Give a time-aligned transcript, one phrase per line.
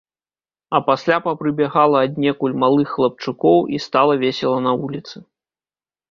[0.77, 5.15] А пасля папрыбягала аднекуль малых хлапчукоў, і стала весела на вуліцы.